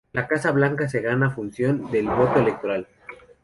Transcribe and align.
La 0.13 0.27
Casa 0.27 0.49
Blanca 0.51 0.89
se 0.89 0.99
gana 1.01 1.27
en 1.27 1.31
función 1.33 1.91
del 1.91 2.07
"voto 2.07 2.39
electoral". 2.39 2.87